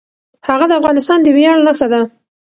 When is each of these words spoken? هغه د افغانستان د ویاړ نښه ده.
هغه 0.47 0.65
د 0.69 0.73
افغانستان 0.79 1.19
د 1.23 1.27
ویاړ 1.35 1.57
نښه 1.67 1.87
ده. 1.91 2.01